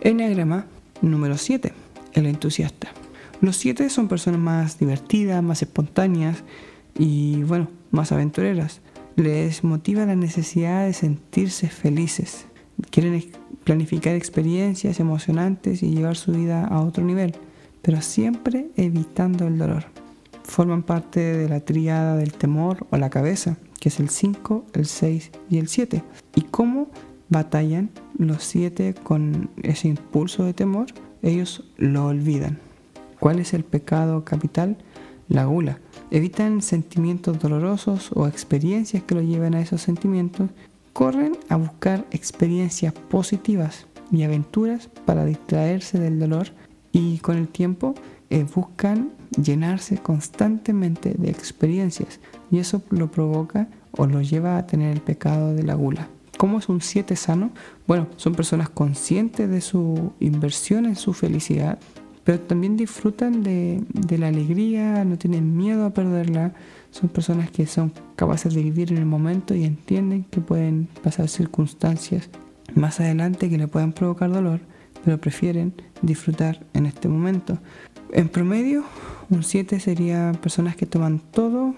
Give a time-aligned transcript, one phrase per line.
[0.00, 0.66] Enneagrama
[1.00, 1.72] número 7,
[2.12, 2.92] el entusiasta.
[3.40, 6.44] Los 7 son personas más divertidas, más espontáneas
[6.96, 8.80] y bueno, más aventureras.
[9.16, 12.46] Les motiva la necesidad de sentirse felices.
[12.90, 13.32] Quieren
[13.64, 17.34] planificar experiencias emocionantes y llevar su vida a otro nivel,
[17.82, 20.03] pero siempre evitando el dolor.
[20.44, 24.86] Forman parte de la tríada del temor o la cabeza, que es el 5, el
[24.86, 26.02] 6 y el 7.
[26.36, 26.88] ¿Y cómo
[27.28, 30.86] batallan los 7 con ese impulso de temor?
[31.22, 32.58] Ellos lo olvidan.
[33.18, 34.76] ¿Cuál es el pecado capital?
[35.28, 35.80] La gula.
[36.10, 40.50] Evitan sentimientos dolorosos o experiencias que lo lleven a esos sentimientos
[40.94, 46.46] corren a buscar experiencias positivas y aventuras para distraerse del dolor
[46.92, 47.94] y con el tiempo
[48.30, 54.92] eh, buscan llenarse constantemente de experiencias y eso lo provoca o lo lleva a tener
[54.92, 56.08] el pecado de la gula.
[56.36, 57.50] ¿Cómo es un 7 sano?
[57.86, 61.78] Bueno, son personas conscientes de su inversión en su felicidad,
[62.24, 66.54] pero también disfrutan de, de la alegría, no tienen miedo a perderla,
[66.90, 71.28] son personas que son capaces de vivir en el momento y entienden que pueden pasar
[71.28, 72.30] circunstancias
[72.74, 74.60] más adelante que le puedan provocar dolor,
[75.04, 77.58] pero prefieren disfrutar en este momento.
[78.14, 78.84] En promedio,
[79.28, 81.74] un 7 sería personas que toman todo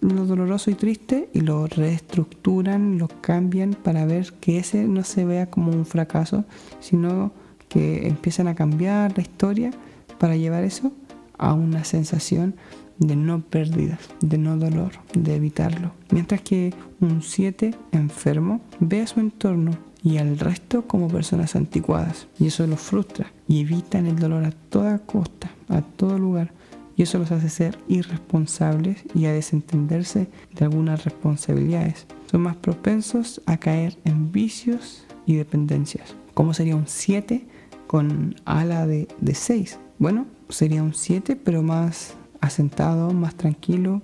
[0.00, 5.24] lo doloroso y triste y lo reestructuran, lo cambian para ver que ese no se
[5.24, 6.44] vea como un fracaso,
[6.78, 7.32] sino
[7.68, 9.72] que empiezan a cambiar la historia
[10.20, 10.92] para llevar eso
[11.38, 12.54] a una sensación
[12.98, 15.90] de no pérdidas, de no dolor, de evitarlo.
[16.12, 22.26] Mientras que un 7 enfermo ve a su entorno y al resto como personas anticuadas.
[22.38, 26.52] Y eso los frustra y evitan el dolor a toda costa, a todo lugar.
[26.96, 32.06] Y eso los hace ser irresponsables y a desentenderse de algunas responsabilidades.
[32.30, 36.14] Son más propensos a caer en vicios y dependencias.
[36.34, 37.46] ¿Cómo sería un 7
[37.86, 39.78] con ala de, de 6?
[39.98, 44.02] Bueno, sería un 7 pero más asentado, más tranquilo,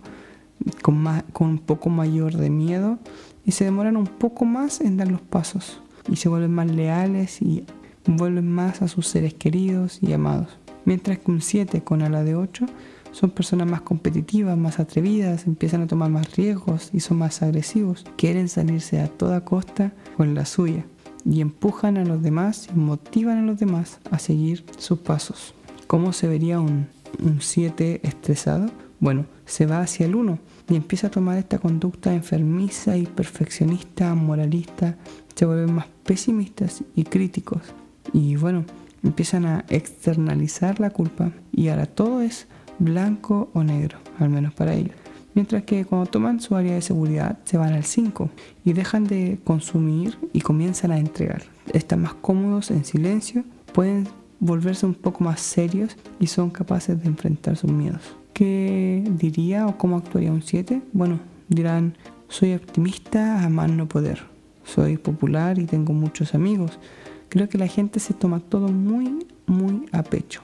[0.82, 2.98] con, más, con un poco mayor de miedo
[3.44, 7.40] y se demoran un poco más en dar los pasos y se vuelven más leales
[7.42, 7.64] y
[8.06, 10.58] vuelven más a sus seres queridos y amados.
[10.84, 12.66] Mientras que un 7 con ala de 8
[13.12, 18.04] son personas más competitivas, más atrevidas, empiezan a tomar más riesgos y son más agresivos.
[18.16, 20.84] Quieren salirse a toda costa con la suya
[21.24, 25.54] y empujan a los demás y motivan a los demás a seguir sus pasos.
[25.86, 26.86] ¿Cómo se vería un
[27.20, 32.14] un 7 estresado, bueno, se va hacia el 1 y empieza a tomar esta conducta
[32.14, 34.96] enfermiza y perfeccionista, moralista,
[35.34, 37.60] se vuelven más pesimistas y críticos
[38.12, 38.64] y bueno,
[39.02, 42.46] empiezan a externalizar la culpa y ahora todo es
[42.78, 44.94] blanco o negro, al menos para ellos.
[45.34, 48.30] Mientras que cuando toman su área de seguridad se van al 5
[48.64, 51.42] y dejan de consumir y comienzan a entregar.
[51.74, 54.08] Están más cómodos en silencio, pueden
[54.40, 58.16] volverse un poco más serios y son capaces de enfrentar sus miedos.
[58.36, 60.82] ¿Qué diría o cómo actuaría un 7?
[60.92, 61.97] Bueno, dirán,
[62.28, 64.24] soy optimista a más no poder.
[64.62, 66.78] Soy popular y tengo muchos amigos.
[67.30, 70.42] Creo que la gente se toma todo muy, muy a pecho.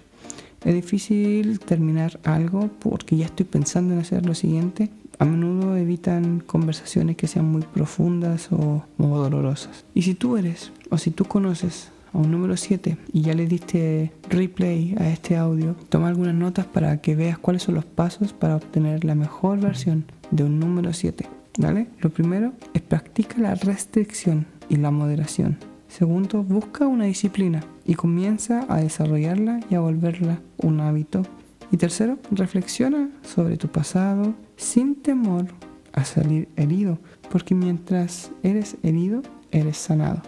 [0.64, 4.88] Es difícil terminar algo porque ya estoy pensando en hacer lo siguiente.
[5.18, 9.84] A menudo evitan conversaciones que sean muy profundas o, o dolorosas.
[9.92, 13.46] Y si tú eres o si tú conoces a un número 7 y ya le
[13.46, 18.32] diste replay a este audio, toma algunas notas para que veas cuáles son los pasos
[18.32, 21.26] para obtener la mejor versión de un número 7.
[21.58, 21.88] ¿Vale?
[22.00, 25.58] Lo primero es practica la restricción y la moderación.
[25.88, 31.22] Segundo, busca una disciplina y comienza a desarrollarla y a volverla un hábito.
[31.70, 35.48] Y tercero, reflexiona sobre tu pasado sin temor
[35.92, 36.98] a salir herido,
[37.30, 40.22] porque mientras eres herido, eres sanado.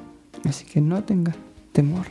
[0.46, 1.36] Así que no tengas
[1.74, 2.06] temor.